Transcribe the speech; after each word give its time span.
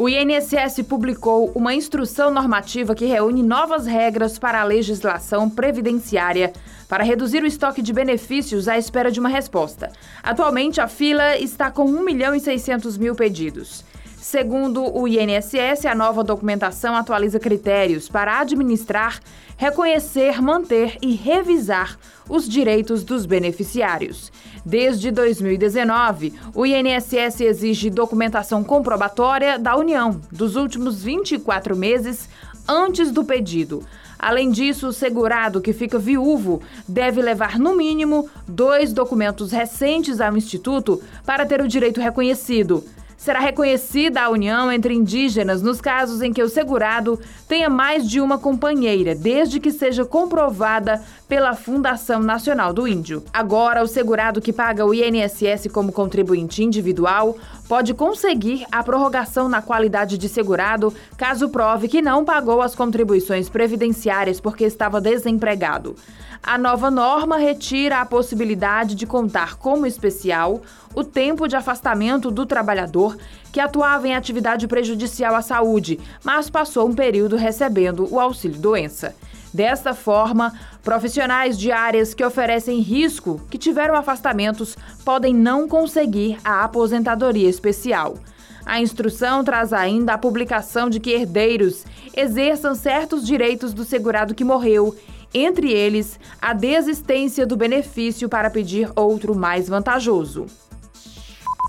O 0.00 0.08
INSS 0.08 0.82
publicou 0.88 1.52
uma 1.54 1.74
instrução 1.74 2.30
normativa 2.30 2.94
que 2.94 3.04
reúne 3.04 3.42
novas 3.42 3.84
regras 3.84 4.38
para 4.38 4.58
a 4.58 4.64
legislação 4.64 5.50
previdenciária 5.50 6.54
para 6.88 7.04
reduzir 7.04 7.42
o 7.42 7.46
estoque 7.46 7.82
de 7.82 7.92
benefícios 7.92 8.66
à 8.66 8.78
espera 8.78 9.12
de 9.12 9.20
uma 9.20 9.28
resposta. 9.28 9.92
Atualmente, 10.22 10.80
a 10.80 10.88
fila 10.88 11.36
está 11.36 11.70
com 11.70 11.84
1 11.84 12.02
milhão 12.02 12.34
e 12.34 12.40
600 12.40 12.96
mil 12.96 13.14
pedidos. 13.14 13.84
Segundo 14.20 14.84
o 14.94 15.08
INSS, 15.08 15.86
a 15.86 15.94
nova 15.94 16.22
documentação 16.22 16.94
atualiza 16.94 17.40
critérios 17.40 18.06
para 18.06 18.38
administrar, 18.40 19.18
reconhecer, 19.56 20.42
manter 20.42 20.98
e 21.00 21.14
revisar 21.14 21.98
os 22.28 22.46
direitos 22.46 23.02
dos 23.02 23.24
beneficiários. 23.24 24.30
Desde 24.64 25.10
2019, 25.10 26.34
o 26.54 26.66
INSS 26.66 27.40
exige 27.40 27.88
documentação 27.88 28.62
comprobatória 28.62 29.58
da 29.58 29.74
União 29.74 30.20
dos 30.30 30.54
últimos 30.54 31.02
24 31.02 31.74
meses 31.74 32.28
antes 32.68 33.10
do 33.10 33.24
pedido. 33.24 33.82
Além 34.18 34.50
disso, 34.50 34.88
o 34.88 34.92
segurado 34.92 35.62
que 35.62 35.72
fica 35.72 35.98
viúvo 35.98 36.60
deve 36.86 37.22
levar, 37.22 37.58
no 37.58 37.74
mínimo, 37.74 38.28
dois 38.46 38.92
documentos 38.92 39.50
recentes 39.50 40.20
ao 40.20 40.36
Instituto 40.36 41.02
para 41.24 41.46
ter 41.46 41.62
o 41.62 41.68
direito 41.68 42.02
reconhecido 42.02 42.84
será 43.20 43.38
reconhecida 43.38 44.22
a 44.22 44.30
união 44.30 44.72
entre 44.72 44.94
indígenas 44.94 45.60
nos 45.60 45.78
casos 45.78 46.22
em 46.22 46.32
que 46.32 46.42
o 46.42 46.48
segurado 46.48 47.20
tenha 47.46 47.68
mais 47.68 48.08
de 48.08 48.18
uma 48.18 48.38
companheira, 48.38 49.14
desde 49.14 49.60
que 49.60 49.70
seja 49.70 50.06
comprovada 50.06 51.02
pela 51.28 51.54
Fundação 51.54 52.20
Nacional 52.20 52.72
do 52.72 52.88
Índio. 52.88 53.22
Agora, 53.30 53.82
o 53.82 53.86
segurado 53.86 54.40
que 54.40 54.54
paga 54.54 54.86
o 54.86 54.94
INSS 54.94 55.68
como 55.70 55.92
contribuinte 55.92 56.64
individual 56.64 57.36
pode 57.68 57.92
conseguir 57.92 58.64
a 58.72 58.82
prorrogação 58.82 59.50
na 59.50 59.60
qualidade 59.60 60.16
de 60.16 60.26
segurado 60.26 60.92
caso 61.18 61.50
prove 61.50 61.88
que 61.88 62.00
não 62.00 62.24
pagou 62.24 62.62
as 62.62 62.74
contribuições 62.74 63.50
previdenciárias 63.50 64.40
porque 64.40 64.64
estava 64.64 64.98
desempregado. 64.98 65.94
A 66.42 66.56
nova 66.56 66.90
norma 66.90 67.36
retira 67.36 68.00
a 68.00 68.06
possibilidade 68.06 68.94
de 68.94 69.06
contar 69.06 69.56
como 69.56 69.86
especial 69.86 70.62
o 70.94 71.04
tempo 71.04 71.46
de 71.46 71.54
afastamento 71.54 72.30
do 72.30 72.46
trabalhador 72.46 73.09
que 73.52 73.60
atuava 73.60 74.06
em 74.06 74.14
atividade 74.14 74.66
prejudicial 74.66 75.34
à 75.34 75.42
saúde, 75.42 75.98
mas 76.24 76.50
passou 76.50 76.88
um 76.88 76.94
período 76.94 77.36
recebendo 77.36 78.06
o 78.12 78.20
auxílio-doença. 78.20 79.14
Desta 79.52 79.94
forma, 79.94 80.52
profissionais 80.82 81.58
de 81.58 81.72
áreas 81.72 82.14
que 82.14 82.24
oferecem 82.24 82.80
risco, 82.80 83.40
que 83.50 83.58
tiveram 83.58 83.96
afastamentos, 83.96 84.76
podem 85.04 85.34
não 85.34 85.66
conseguir 85.66 86.38
a 86.44 86.62
aposentadoria 86.62 87.48
especial. 87.48 88.16
A 88.64 88.80
instrução 88.80 89.42
traz 89.42 89.72
ainda 89.72 90.14
a 90.14 90.18
publicação 90.18 90.88
de 90.88 91.00
que 91.00 91.10
herdeiros 91.10 91.84
exerçam 92.16 92.74
certos 92.74 93.26
direitos 93.26 93.74
do 93.74 93.84
segurado 93.84 94.34
que 94.34 94.44
morreu 94.44 94.94
entre 95.32 95.72
eles 95.72 96.18
a 96.40 96.52
desistência 96.52 97.46
do 97.46 97.56
benefício 97.56 98.28
para 98.28 98.50
pedir 98.50 98.90
outro 98.94 99.34
mais 99.34 99.68
vantajoso. 99.68 100.46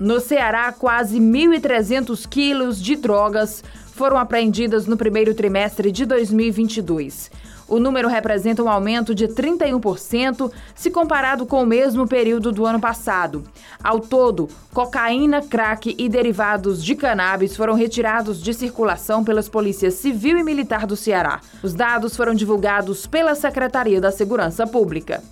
No 0.00 0.18
Ceará, 0.18 0.72
quase 0.72 1.20
1.300 1.20 2.26
quilos 2.26 2.80
de 2.80 2.96
drogas 2.96 3.62
foram 3.92 4.16
apreendidas 4.16 4.86
no 4.86 4.96
primeiro 4.96 5.34
trimestre 5.34 5.92
de 5.92 6.06
2022. 6.06 7.30
O 7.68 7.78
número 7.78 8.08
representa 8.08 8.62
um 8.62 8.68
aumento 8.70 9.14
de 9.14 9.28
31% 9.28 10.50
se 10.74 10.90
comparado 10.90 11.44
com 11.44 11.62
o 11.62 11.66
mesmo 11.66 12.08
período 12.08 12.50
do 12.50 12.64
ano 12.64 12.80
passado. 12.80 13.44
Ao 13.84 14.00
todo, 14.00 14.48
cocaína, 14.72 15.42
crack 15.42 15.94
e 15.98 16.08
derivados 16.08 16.82
de 16.82 16.94
cannabis 16.94 17.54
foram 17.54 17.74
retirados 17.74 18.42
de 18.42 18.54
circulação 18.54 19.22
pelas 19.22 19.50
polícias 19.50 19.92
civil 19.94 20.38
e 20.38 20.42
militar 20.42 20.86
do 20.86 20.96
Ceará. 20.96 21.42
Os 21.62 21.74
dados 21.74 22.16
foram 22.16 22.32
divulgados 22.32 23.06
pela 23.06 23.34
Secretaria 23.34 24.00
da 24.00 24.10
Segurança 24.10 24.66
Pública. 24.66 25.22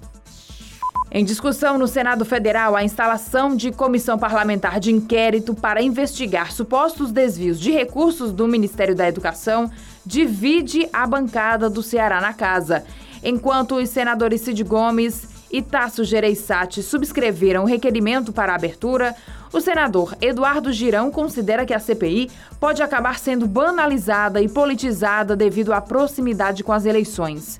Em 1.11 1.25
discussão 1.25 1.79
no 1.79 1.89
Senado 1.89 2.23
Federal, 2.27 2.77
a 2.77 2.85
instalação 2.85 3.57
de 3.57 3.73
comissão 3.73 4.19
parlamentar 4.19 4.79
de 4.79 4.93
inquérito 4.93 5.55
para 5.55 5.83
investigar 5.83 6.53
supostos 6.53 7.11
desvios 7.11 7.59
de 7.59 7.71
recursos 7.71 8.31
do 8.31 8.47
Ministério 8.47 8.95
da 8.95 9.09
Educação 9.09 9.71
divide 10.05 10.87
a 10.93 11.07
bancada 11.07 11.71
do 11.71 11.83
Ceará 11.83 12.21
na 12.21 12.35
casa. 12.35 12.85
Enquanto 13.25 13.77
os 13.77 13.89
senadores 13.89 14.43
Cid 14.43 14.63
Gomes 14.65 15.27
e 15.51 15.63
Tasso 15.63 16.05
Gereissati 16.05 16.83
subscreveram 16.83 17.63
o 17.63 17.67
requerimento 17.67 18.31
para 18.31 18.53
a 18.53 18.57
abertura, 18.57 19.17
o 19.51 19.63
senador 19.63 20.15
Eduardo 20.21 20.71
Girão 20.71 21.11
considera 21.11 21.65
que 21.65 21.73
a 21.73 21.79
CPI 21.79 22.31
pode 22.61 22.83
acabar 22.83 23.19
sendo 23.19 23.47
banalizada 23.47 24.43
e 24.43 24.49
politizada 24.49 25.35
devido 25.35 25.73
à 25.73 25.81
proximidade 25.81 26.63
com 26.63 26.73
as 26.73 26.85
eleições. 26.85 27.59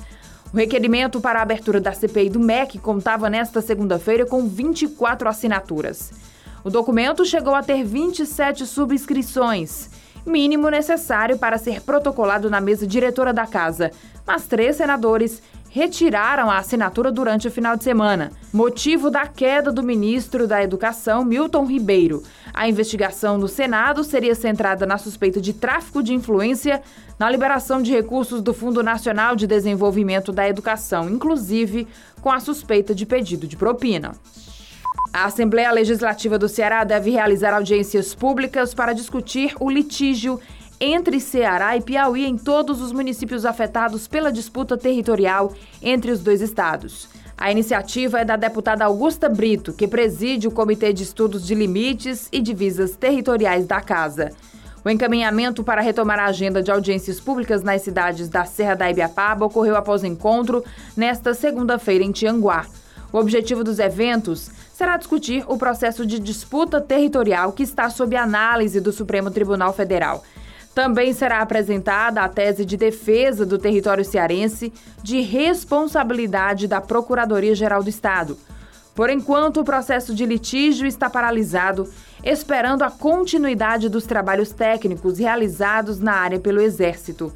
O 0.53 0.57
requerimento 0.57 1.21
para 1.21 1.41
a 1.41 1.43
abertura 1.43 1.81
da 1.81 1.93
CPI 1.93 2.31
do 2.31 2.41
MEC 2.41 2.79
contava 2.79 3.29
nesta 3.29 3.61
segunda-feira 3.61 4.25
com 4.25 4.49
24 4.49 5.29
assinaturas. 5.29 6.11
O 6.65 6.71
documento 6.71 7.25
chegou 7.25 7.55
a 7.55 7.63
ter 7.63 7.85
27 7.85 8.65
subscrições 8.67 9.91
mínimo 10.29 10.69
necessário 10.69 11.39
para 11.39 11.59
ser 11.59 11.81
protocolado 11.81 12.51
na 12.51 12.61
mesa 12.61 12.87
diretora 12.87 13.33
da 13.33 13.47
casa, 13.47 13.91
mas 14.27 14.47
três 14.47 14.77
senadores 14.77 15.43
retiraram 15.69 16.51
a 16.51 16.59
assinatura 16.59 17.13
durante 17.13 17.47
o 17.47 17.51
final 17.51 17.77
de 17.77 17.85
semana, 17.85 18.33
motivo 18.53 19.11
da 19.11 19.27
queda 19.27 19.71
do 19.71 19.83
ministro 19.83 20.47
da 20.47 20.63
Educação, 20.63 21.25
Milton 21.25 21.67
Ribeiro. 21.67 22.23
A 22.53 22.69
investigação 22.69 23.39
no 23.39 23.47
Senado 23.49 24.03
seria 24.03 24.35
centrada 24.35 24.87
na 24.87 24.99
suspeita 24.99 25.41
de 25.41 25.53
tráfico 25.53 26.03
de 26.03 26.15
influência 26.15 26.83
na 27.19 27.31
liberação 27.31 27.83
de 27.83 27.93
recursos 27.93 28.41
do 28.41 28.55
Fundo 28.55 28.83
Nacional 28.83 29.37
de 29.37 29.47
Desenvolvimento 29.47 30.33
da 30.33 30.49
Educação, 30.49 31.09
inclusive 31.09 31.87
com 32.21 32.31
a 32.31 32.41
suspeita 32.41 32.95
de 32.95 33.05
pedido 33.05 33.47
de 33.47 33.57
propina. 33.57 34.13
A 35.13 35.25
Assembleia 35.25 35.71
Legislativa 35.73 36.39
do 36.39 36.49
Ceará 36.49 36.85
deve 36.85 37.11
realizar 37.11 37.55
audiências 37.55 38.15
públicas 38.15 38.75
para 38.75 38.93
discutir 38.93 39.55
o 39.59 39.71
litígio 39.71 40.39
entre 40.81 41.21
Ceará 41.21 41.77
e 41.77 41.81
Piauí 41.81 42.25
em 42.25 42.37
todos 42.37 42.81
os 42.81 42.93
municípios 42.93 43.45
afetados 43.45 44.07
pela 44.07 44.33
disputa 44.33 44.77
territorial 44.77 45.53
entre 45.83 46.11
os 46.11 46.21
dois 46.21 46.41
estados. 46.41 47.09
A 47.37 47.53
iniciativa 47.53 48.21
é 48.21 48.25
da 48.25 48.37
deputada 48.37 48.85
Augusta 48.85 49.29
Brito, 49.29 49.73
que 49.73 49.87
preside 49.87 50.49
o 50.49 50.51
Comitê 50.51 50.93
de 50.93 51.05
Estudos 51.05 51.47
de 51.47 51.55
Limites 51.55 52.29
e 52.33 52.41
Divisas 52.41 52.97
Territoriais 52.97 53.67
da 53.67 53.81
Casa. 53.81 54.33
O 54.85 54.91
encaminhamento 54.91 55.63
para 55.63 55.81
retomar 55.81 56.19
a 56.19 56.27
agenda 56.27 56.63
de 56.63 56.71
audiências 56.71 57.21
públicas 57.21 57.63
nas 57.63 57.83
cidades 57.83 58.29
da 58.29 58.45
Serra 58.45 58.75
da 58.75 58.91
Ibiapaba 58.91 59.47
ocorreu 59.47 59.77
após 59.77 60.03
encontro 60.03 60.65
nesta 60.97 61.35
segunda-feira 61.35 62.05
em 62.05 62.13
Tianguá. 62.13 62.67
O 63.13 63.19
objetivo 63.19 63.63
dos 63.63 63.79
eventos 63.79 64.51
será 64.73 64.97
discutir 64.97 65.45
o 65.49 65.57
processo 65.57 66.07
de 66.07 66.19
disputa 66.19 66.81
territorial 66.81 67.53
que 67.53 67.63
está 67.63 67.91
sob 67.91 68.17
análise 68.17 68.81
do 68.81 68.93
Supremo 68.93 69.31
Tribunal 69.31 69.73
Federal. 69.73 70.23
Também 70.79 71.13
será 71.13 71.41
apresentada 71.41 72.23
a 72.23 72.29
tese 72.29 72.65
de 72.65 72.77
defesa 72.77 73.45
do 73.45 73.59
território 73.59 74.05
cearense 74.05 74.73
de 75.03 75.21
responsabilidade 75.23 76.69
da 76.69 76.81
Procuradoria-Geral 76.81 77.83
do 77.83 77.89
Estado. 77.89 78.39
Por 78.95 79.11
enquanto, 79.11 79.59
o 79.59 79.65
processo 79.65 80.15
de 80.15 80.25
litígio 80.25 80.87
está 80.87 81.11
paralisado, 81.11 81.93
esperando 82.23 82.85
a 82.85 82.93
continuidade 82.93 83.89
dos 83.89 84.07
trabalhos 84.07 84.53
técnicos 84.53 85.19
realizados 85.19 85.99
na 85.99 86.13
área 86.13 86.39
pelo 86.39 86.61
Exército. 86.61 87.33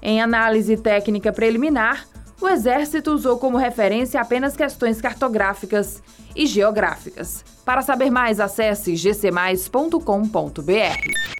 Em 0.00 0.22
análise 0.22 0.74
técnica 0.78 1.30
preliminar, 1.30 2.06
o 2.40 2.48
Exército 2.48 3.12
usou 3.12 3.36
como 3.36 3.58
referência 3.58 4.18
apenas 4.18 4.56
questões 4.56 4.98
cartográficas 4.98 6.02
e 6.34 6.46
geográficas. 6.46 7.44
Para 7.66 7.82
saber 7.82 8.08
mais, 8.08 8.40
acesse 8.40 8.94
gcmais.com.br. 8.94 11.37